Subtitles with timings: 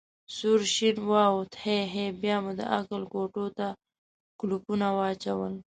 [0.35, 3.67] سور شین واوښت: هی هی، بیا مو د عقل کوټو ته
[4.39, 5.53] کولپونه واچول.